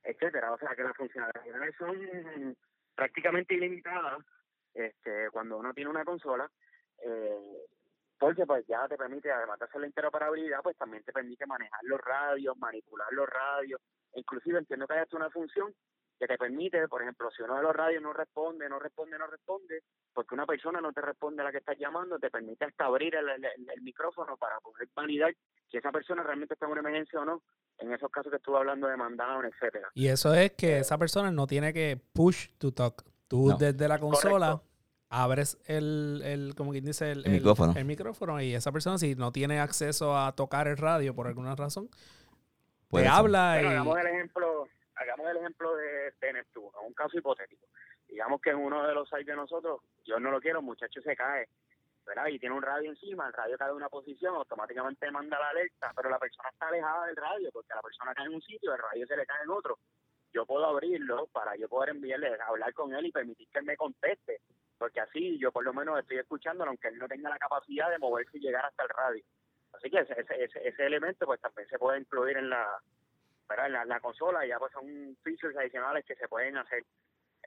[0.03, 0.51] etcétera.
[0.51, 2.57] O sea que las funcionalidades son
[2.93, 4.19] prácticamente ilimitadas
[4.73, 6.49] este cuando uno tiene una consola.
[7.05, 7.65] Eh,
[8.19, 11.79] porque pues ya te permite, además de hacer la interoperabilidad, pues también te permite manejar
[11.83, 13.81] los radios, manipular los radios,
[14.15, 15.73] inclusive entiendo que hay hasta una función
[16.19, 19.27] que te permite, por ejemplo, si uno de los radios no responde, no responde, no
[19.27, 19.81] responde,
[20.13, 23.15] porque una persona no te responde a la que estás llamando, te permite hasta abrir
[23.15, 25.33] el, el, el micrófono para poder validar
[25.69, 27.41] si esa persona realmente está en una emergencia o no,
[27.79, 29.89] en esos casos que estuve hablando de mandown, etcétera.
[29.95, 33.03] y eso es que esa persona no tiene que push to talk.
[33.27, 33.57] Tú No.
[33.57, 34.69] desde la consola Correcto.
[35.09, 37.73] abres el, el, como quien dice, el, El micrófono.
[37.75, 41.55] el micrófono y esa persona si no tiene acceso a tocar el radio por alguna
[41.55, 41.89] razón,
[42.91, 43.07] ser.
[43.07, 43.71] habla Bueno, y...
[43.73, 45.92] hagamos el ejemplo, hagamos el ejemplo de,
[46.27, 47.67] de Neptuno, un caso hipotético.
[48.07, 51.01] Digamos que en uno de los sites de nosotros, yo no lo quiero, el muchacho
[51.01, 51.47] se cae,
[52.05, 52.27] ¿verdad?
[52.27, 55.91] Y tiene un radio encima, el radio cae en una posición, automáticamente manda la alerta,
[55.95, 58.79] pero la persona está alejada del radio, porque la persona cae en un sitio, el
[58.79, 59.79] radio se le cae en otro.
[60.33, 63.77] Yo puedo abrirlo para yo poder enviarle, hablar con él y permitir que él me
[63.77, 64.41] conteste,
[64.77, 67.99] porque así yo por lo menos estoy escuchándolo, aunque él no tenga la capacidad de
[67.99, 69.23] moverse y llegar hasta el radio.
[69.73, 72.79] Así que ese, ese, ese elemento pues también se puede incluir en la,
[73.55, 76.83] la, la consola, ya pues son features adicionales que se pueden hacer.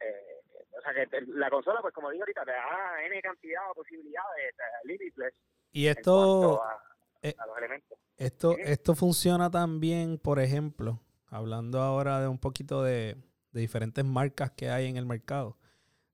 [0.00, 0.40] Eh,
[0.78, 4.54] o sea que la consola, pues como dije ahorita, te da N cantidad de posibilidades,
[4.84, 5.34] limitless
[5.72, 6.78] Y esto, a,
[7.22, 7.98] eh, a los elementos.
[8.16, 8.62] esto, Sí.
[8.64, 13.16] esto funciona también, por ejemplo, hablando ahora de un poquito de,
[13.52, 15.56] de diferentes marcas que hay en el mercado.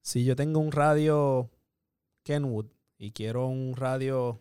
[0.01, 1.51] si yo tengo un radio
[2.25, 2.67] Kenwood
[2.99, 4.41] y quiero un radio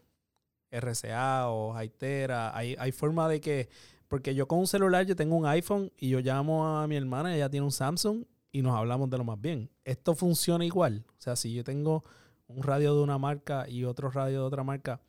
[0.72, 3.70] RCA o Hytera, hay, hay forma de que,
[4.12, 7.34] porque yo con un celular yo tengo un iPhone y yo llamo a mi hermana,
[7.34, 9.70] ella tiene un Samsung y nos hablamos de lo más bien.
[9.86, 11.06] Esto funciona igual.
[11.18, 12.04] O sea, si yo tengo
[12.48, 15.00] un radio de una marca y otro radio de otra marca,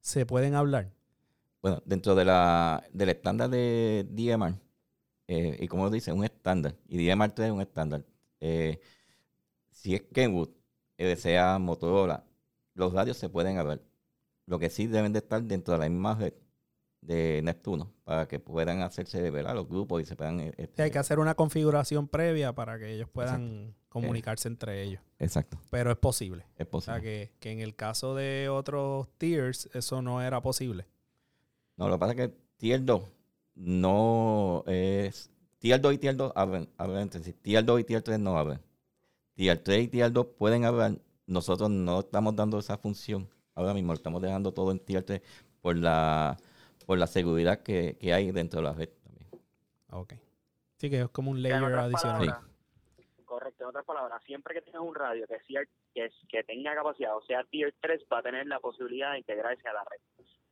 [0.00, 0.90] ¿se pueden hablar?
[1.60, 4.58] Bueno, dentro de la, del estándar de DMR,
[5.28, 8.06] eh, y como dice, un estándar, y DMR3 es un estándar.
[8.40, 8.80] Eh,
[9.70, 10.48] si es Kenwood,
[11.18, 12.24] sea Motorola,
[12.72, 13.82] los radios se pueden hablar.
[14.46, 16.32] Lo que sí deben de estar dentro de la misma red
[17.00, 20.40] de Neptuno para que puedan hacerse ver los grupos y se puedan...
[20.40, 25.02] Eh, este, hay que hacer una configuración previa para que ellos puedan comunicarse entre ellos.
[25.18, 25.58] Exacto.
[25.70, 26.46] Pero es posible.
[26.56, 26.92] Es posible.
[26.92, 30.86] O sea, que, que, en el caso de otros tiers eso no era posible.
[31.76, 33.02] No, lo que pasa es que tier 2
[33.54, 35.30] no es...
[35.58, 37.34] Tier 2 y tier 2 hablan, entre sí.
[37.34, 38.62] Tier 2 y tier 3 no hablan.
[39.34, 40.98] Tier 3 y tier 2 pueden hablar.
[41.26, 43.28] Nosotros no estamos dando esa función.
[43.54, 45.20] Ahora mismo estamos dejando todo en tier 3
[45.60, 46.38] por la
[46.90, 49.30] por la seguridad que, hay dentro de la red también.
[49.92, 50.14] Ok.
[50.74, 52.40] Sí, que es como un layer adicional.
[53.24, 55.62] Correcto, en otras palabras, siempre que tengas un radio que, sea,
[55.94, 59.68] que, que tenga capacidad, o sea, Tier 3, va a tener la posibilidad de integrarse
[59.68, 60.00] a la red.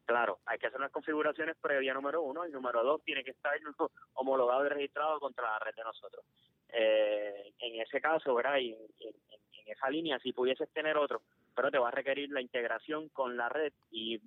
[0.04, 3.54] Claro, hay que hacer unas configuraciones previa número uno, y número dos tiene que estar
[4.12, 6.24] homologado y registrado contra la red de nosotros.
[6.68, 8.58] Eh, en ese caso, ¿verdad?
[8.58, 11.20] Y en, en, esa línea, si pudieses tener otro,
[11.52, 14.20] pero te va a requerir la integración con la red y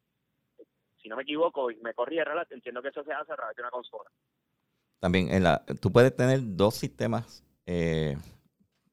[1.01, 3.61] si no me equivoco, y me relato, entiendo que eso se hace a través de
[3.61, 4.09] una consola.
[4.99, 7.43] También, en la, tú puedes tener dos sistemas.
[7.65, 8.15] Eh,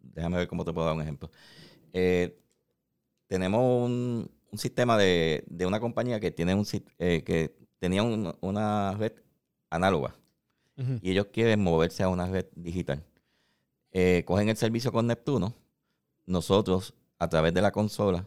[0.00, 1.30] déjame ver cómo te puedo dar un ejemplo.
[1.92, 2.38] Eh,
[3.26, 6.66] tenemos un, sistema de, una compañía que tiene un
[6.98, 9.12] eh, que tenía una red
[9.68, 10.16] análoga
[11.02, 13.04] y ellos quieren moverse a una red digital.
[14.24, 15.52] cogen el servicio con Neptuno.
[16.24, 18.26] Nosotros, a través de la consola,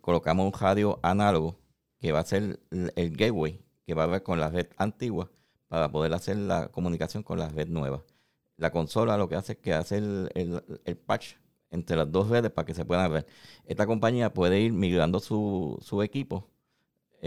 [0.00, 1.56] colocamos un radio análogo
[1.98, 5.30] que va a ser el gateway que va a ver con la red antigua
[5.68, 8.04] para poder hacer la comunicación con la red nueva.
[8.56, 11.34] La consola lo que hace es que hace el, patch
[11.70, 13.26] entre las dos redes para que se puedan ver.
[13.66, 16.50] Esta compañía puede ir migrando su, su equipo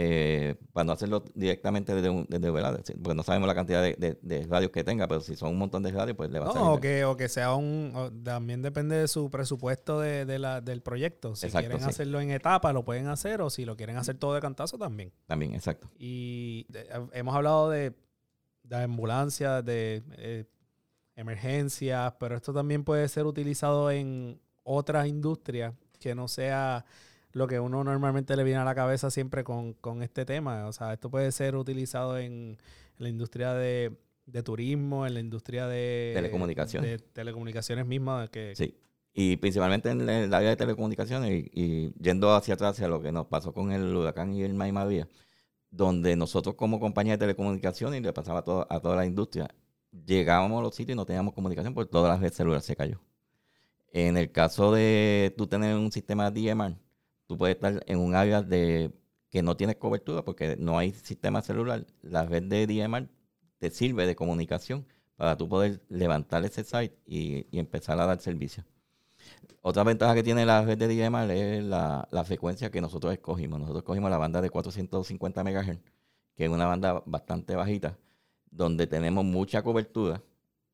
[0.02, 4.70] eh, para no hacerlo directamente desde, un, desde porque no sabemos la cantidad de, radios
[4.70, 6.68] que tenga, pero si son un montón de radios, pues le va a salir.
[6.68, 11.36] O que, o que sea un, también depende de su presupuesto de, la, del proyecto.
[11.36, 14.40] Si quieren hacerlo en etapa, lo pueden hacer, o si lo quieren hacer todo de
[14.40, 15.12] cantazo, también.
[15.26, 15.90] También, exacto.
[15.98, 16.66] Y
[17.12, 17.92] hemos hablado de,
[18.62, 20.46] de ambulancias, de eh,
[21.14, 26.86] emergencias, pero esto también puede ser utilizado en otras industrias que no sea
[27.32, 30.66] lo que uno normalmente le viene a la cabeza siempre con, este tema.
[30.66, 32.58] O sea, esto puede ser utilizado en,
[32.98, 33.96] la industria de,
[34.44, 38.30] turismo, en la industria de telecomunicaciones, de telecomunicaciones mismas.
[38.30, 38.76] Que, sí,
[39.12, 43.26] y principalmente en el área de telecomunicaciones y, yendo hacia atrás hacia lo que nos
[43.26, 45.08] pasó con el huracán y el María,
[45.70, 49.48] donde nosotros como compañía de telecomunicaciones, y le pasaba a, todo, a toda la industria,
[50.06, 53.00] llegábamos a los sitios y no teníamos comunicación porque toda la red celular se cayó.
[53.92, 56.76] En el caso de tú tener un sistema DMR,
[57.30, 58.90] tú puedes estar en un área de
[59.30, 61.86] que no tienes cobertura porque no hay sistema celular.
[62.02, 63.08] La red de DMR
[63.60, 68.64] te sirve de comunicación para tú poder levantar ese site y, empezar a dar servicio.
[69.62, 73.60] Otra ventaja que tiene la red de DMR es la, frecuencia que nosotros escogimos.
[73.60, 75.78] Nosotros escogimos la banda de 450 MHz,
[76.34, 77.96] que es una banda bastante bajita,
[78.50, 80.20] donde tenemos mucha cobertura.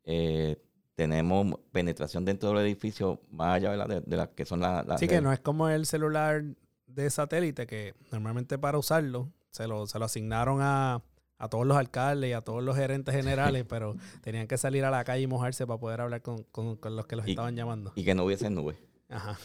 [0.04, 0.56] Eh,
[0.96, 4.84] tenemos penetración dentro del edificio más allá de, de las que son las...
[4.86, 6.42] La, sí, que no es como el celular
[6.86, 11.02] de satélite que normalmente para usarlo se lo, se lo asignaron a,
[11.50, 15.04] todos los alcaldes y a todos los gerentes generales, pero tenían que salir a la
[15.04, 17.92] calle y mojarse para poder hablar con, los que los estaban llamando.
[17.94, 18.76] Y que no hubiese nube.
[19.10, 19.38] Ajá.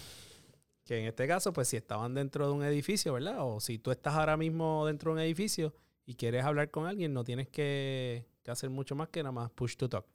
[0.86, 3.38] Que en este caso, pues si estaban dentro de un edificio, ¿verdad?
[3.40, 5.74] O si tú estás ahora mismo dentro de un edificio
[6.06, 9.52] y quieres hablar con alguien, no tienes que, que hacer mucho más que nada más
[9.52, 10.06] push to talk.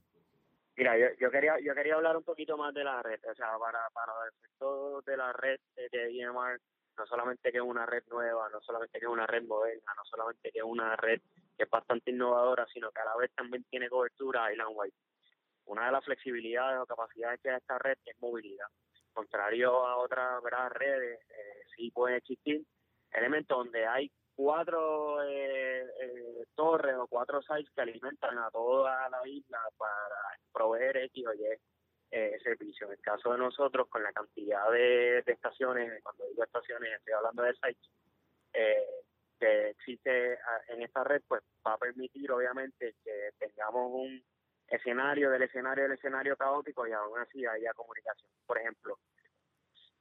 [0.77, 3.59] Mira, yo, yo quería yo quería hablar un poquito más de la red, o sea,
[3.59, 6.61] para, para el efecto de la red de IMR,
[6.99, 10.05] no solamente que es una red nueva, no solamente que es una red moderna, no
[10.05, 11.21] solamente que es una red
[11.57, 14.93] que es bastante innovadora, sino que a la vez también tiene cobertura island-wide.
[15.65, 18.69] Una de las flexibilidades o capacidades que da esta red es movilidad.
[19.15, 22.63] Contrario a otras redes, eh, sí pueden existir
[23.13, 29.27] elementos donde hay cuatro eh, eh, torres o cuatro sites que alimentan a toda la
[29.27, 31.45] isla para proveer X o Y
[32.11, 32.87] eh, servicio.
[32.87, 37.43] En el caso de nosotros, con la cantidad de, estaciones, cuando digo estaciones estoy hablando
[37.43, 37.91] de sites,
[38.53, 38.87] eh,
[39.41, 44.23] que existe en esta red, pues va a permitir obviamente que tengamos un
[44.69, 48.31] escenario del escenario del escenario caótico y aún así haya comunicación.
[48.47, 48.99] Por ejemplo,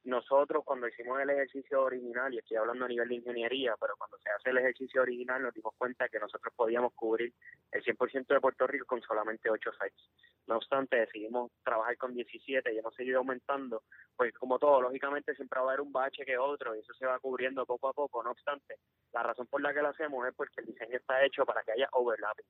[0.06, 4.18] nosotros cuando hicimos el ejercicio original, y estoy hablando a nivel de ingeniería, pero cuando
[4.20, 7.34] se hace el ejercicio original nos dimos cuenta que nosotros podíamos cubrir
[7.72, 10.10] el 100% de Puerto Rico con solamente 8 sites.
[10.47, 13.84] No obstante, decidimos trabajar con 17 y hemos seguido aumentando,
[14.16, 17.08] pues como todo, lógicamente siempre va a haber un bache que otro y eso se
[17.08, 18.24] va cubriendo poco a poco.
[18.24, 18.78] No obstante,
[19.12, 21.72] la razón por la que lo hacemos es porque el diseño está hecho para que
[21.72, 22.45] haya overlapping.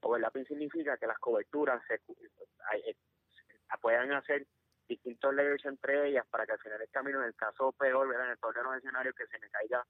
[0.00, 2.96] Overlapping significa que las coberturas se, eh,
[3.80, 4.46] puedan hacer
[4.88, 8.26] distintos layers entre ellas para que al final del camino, en el caso peor, ¿verdad?
[8.26, 9.84] en el peor de los escenarios, que se me caiga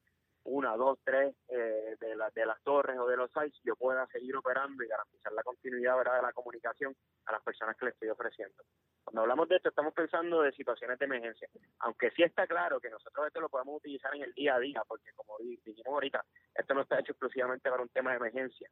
[0.44, 4.07] una, dos, tres eh, de, la, de las torres o de los sites, yo pueda
[4.07, 6.94] seguir operando y garantizar la continuidad de la comunicación
[7.26, 8.62] a las personas que le estoy ofreciendo.
[9.05, 11.49] Cuando hablamos de esto, estamos pensando de situaciones de emergencia,
[11.80, 14.82] aunque sí está claro que nosotros esto lo podemos utilizar en el día a día,
[14.86, 16.24] porque como dijimos ahorita,
[16.55, 18.70] esto no está hecho exclusivamente para un tema de emergencia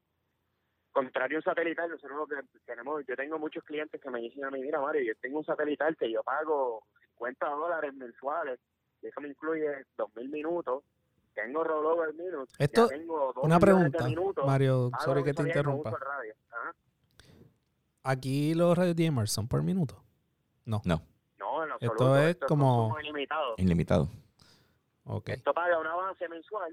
[0.96, 4.42] contrario a un satelital, nosotros lo que tenemos, yo tengo muchos clientes que me dicen
[4.46, 6.84] a mí, mira Mario, yo tengo un satelital que yo pago
[7.18, 8.58] 50 dólares mensuales,
[9.02, 10.84] y eso me incluye 2.000 minutos,
[11.34, 14.08] tengo rollover minutes, Esto, tengo una pregunta,
[14.46, 15.94] Mario, sorry que te interrumpa.
[18.02, 20.02] ¿Aquí los radios DMR son por minuto?
[20.64, 20.80] No.
[20.86, 21.02] No.
[21.38, 22.96] No, en Esto es como...
[23.02, 23.54] ilimitado.
[23.58, 24.08] Ilimitado.
[25.04, 25.34] Okay.
[25.34, 26.72] Esto paga un avance mensual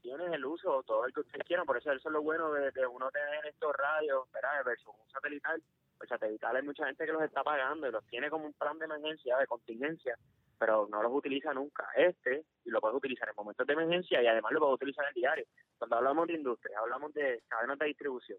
[0.00, 2.86] tienes el uso, todo el que ustedes quieran, por eso eso es lo bueno de,
[2.86, 4.64] uno tener estos radios, ¿verdad?
[4.64, 5.62] Versus un satelital,
[5.96, 8.78] pues satelital hay mucha gente que los está pagando y los tiene como un plan
[8.78, 10.16] de emergencia, de contingencia,
[10.58, 11.86] pero no los utiliza nunca.
[11.96, 15.08] Este, y lo puedes utilizar en momentos de emergencia y además lo puedes utilizar en
[15.08, 15.46] el diario.
[15.78, 18.38] Cuando hablamos de industria, hablamos de cadenas de distribución,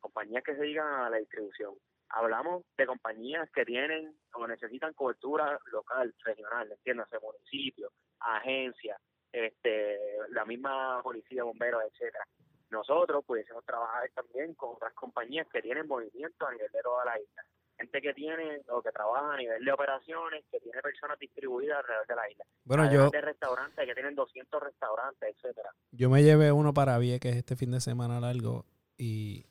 [0.00, 1.74] compañías que se dedican a la distribución.
[2.10, 7.90] Hablamos de compañías que tienen o necesitan cobertura local, regional, entiéndase, municipio,
[8.20, 9.00] agencias,
[9.32, 9.98] este,
[10.30, 12.26] la misma policía, bomberos, etcétera.
[12.70, 17.20] Nosotros pudiésemos trabajar también con otras compañías que tienen movimiento a nivel de toda la
[17.20, 17.44] isla.
[17.76, 22.06] Gente que tiene o que trabaja a nivel de operaciones, que tiene personas distribuidas alrededor
[22.06, 22.44] de la isla.
[22.64, 23.10] Bueno, yo.
[23.10, 25.70] De restaurantes que tienen 200 restaurantes, etcétera.
[25.90, 28.64] Yo me llevé uno para Vieques este fin de semana largo
[28.96, 29.46] y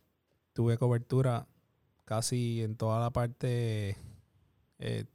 [0.54, 1.46] tuve cobertura
[2.06, 3.98] casi en toda la parte
[4.80, 5.06] eh,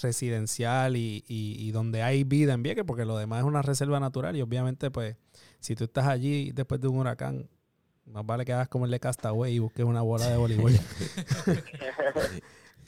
[0.00, 4.36] residencial y, y, donde hay vida en Vieques, porque lo demás es una reserva natural
[4.36, 5.16] y obviamente pues
[5.60, 7.48] si tú estás allí después de un huracán,
[8.06, 10.72] más vale que hagas como el de Castaway y busques una bola de voleibol.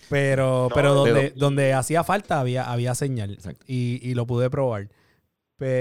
[0.09, 4.89] pero pero donde, donde hacía falta había, había señal y, y, lo pude probar.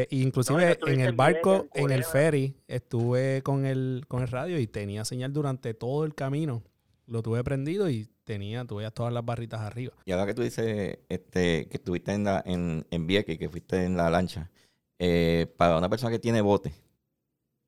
[0.09, 5.05] inclusive en el barco, en el ferry, estuve con el, con el radio y tenía
[5.05, 6.63] señal durante todo el camino.
[7.07, 9.93] Lo tuve prendido y tenía, tú veías todas las barritas arriba.
[10.05, 13.85] Y ahora que tú dices este, que estuviste en, la, en, en Vieques, que fuiste
[13.85, 14.51] en la lancha,
[14.99, 16.73] eh, para una persona que tiene bote,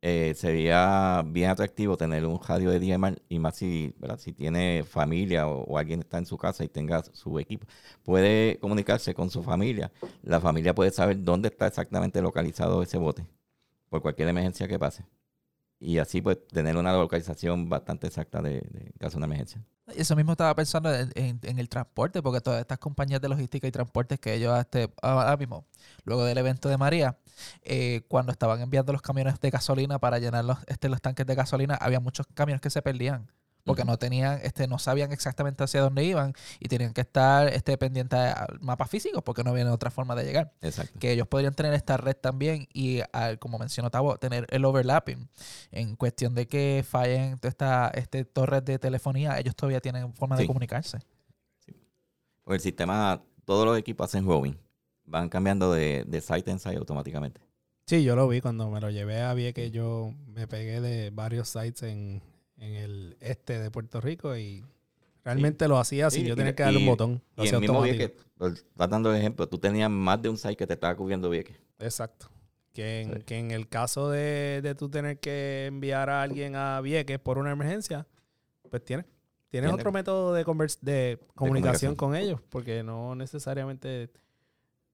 [0.02, 4.18] eh, sería bien atractivo tener un radio de DMR y más si, ¿verdad?
[4.18, 7.68] si tiene familia o, alguien está en su casa y tenga su equipo.
[8.04, 9.92] Puede comunicarse con su familia.
[10.24, 13.26] La familia puede saber dónde está exactamente localizado ese bote
[13.90, 15.06] por cualquier emergencia que pase
[15.80, 18.62] y así pues tener una localización bastante exacta de,
[19.00, 19.64] caso de una emergencia.
[19.96, 24.20] Eso mismo estaba pensando en, el transporte, porque todas estas compañías de logística y transportes
[24.20, 25.66] que ellos este, ahora mismo,
[26.04, 27.18] luego del evento de María,
[27.64, 31.76] eh, cuando estaban enviando los camiones de gasolina para llenar este, los tanques de gasolina,
[31.76, 33.32] había muchos camiones que se perdían
[33.64, 37.78] porque no tenían, este, no sabían exactamente hacia dónde iban y tenían que estar este,
[37.78, 40.54] pendientes al mapa físico porque no había otra forma de llegar.
[40.62, 40.98] Exacto.
[41.00, 45.30] Que ellos podrían tener esta red también y, al, como mencionó Tavo, tener el overlapping.
[45.72, 50.48] En cuestión de que fallen esta este, torres de telefonía, ellos todavía tienen forma de
[50.48, 51.00] comunicarse.
[51.66, 51.76] Sí.
[52.44, 54.58] Pues el sistema, todos los equipos hacen roaming.
[55.06, 57.42] Van cambiando de, de site en site automáticamente.
[57.86, 61.50] Sí, yo lo vi cuando me lo llevé a que yo me pegué de varios
[61.50, 62.22] sites en,
[62.60, 64.64] en el este de Puerto Rico y
[65.24, 66.24] realmente lo hacía así.
[66.24, 67.22] yo tenía que darle un botón.
[67.36, 68.12] Lo y hacía el mismo Vieques,
[68.76, 71.58] dando ejemplo, tú tenías más de un site que te estaba cubriendo Vieques.
[71.80, 72.30] Exacto.
[72.74, 76.80] Que en, que en el caso de, de tú tener que enviar a alguien a
[76.82, 78.08] Vieques por una emergencia,
[78.70, 79.06] pues tienes.
[79.50, 80.46] Tienes otro método de,
[80.82, 84.12] de, comunicación con ellos, porque no necesariamente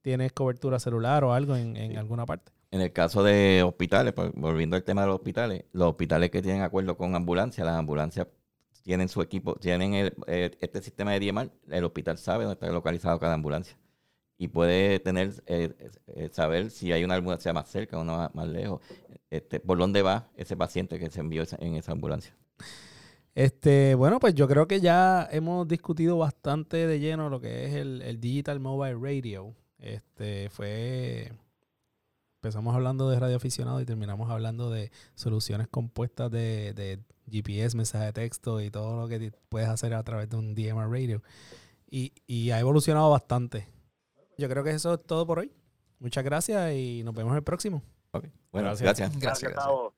[0.01, 2.53] tienes cobertura celular o algo en, en alguna parte.
[2.76, 6.41] En el caso de hospitales, pues, volviendo al tema de los hospitales, los hospitales que
[6.41, 8.28] tienen acuerdo con ambulancias, las ambulancias
[8.84, 13.36] tienen su equipo, tienen este sistema de DMR, el hospital sabe dónde está localizado cada
[13.36, 13.78] ambulancia
[14.38, 15.73] y puede tener eh,
[16.07, 18.82] eh, saber si hay una ambulancia más cerca o una más, lejos,
[19.30, 22.36] este, por dónde va ese paciente que se envió en esa ambulancia.
[23.36, 27.76] Este, bueno, pues yo creo que ya hemos discutido bastante de lleno lo que es
[27.76, 29.55] el, el Digital Mobile Radio.
[29.80, 31.32] Este fue
[32.45, 38.61] empezamos hablando de radioaficionado y terminamos hablando de soluciones compuestas de, GPS, mensaje de texto
[38.61, 41.23] y todo lo que puedes hacer a través de un DMR radio.
[41.89, 43.67] Y, y ha evolucionado bastante.
[44.37, 45.51] Yo creo que eso es todo por hoy.
[45.97, 47.81] Muchas gracias y nos vemos el próximo.
[48.11, 48.25] Ok.
[48.51, 49.19] Bueno, Gracias.
[49.19, 49.41] gracias.
[49.41, 49.95] Gracias.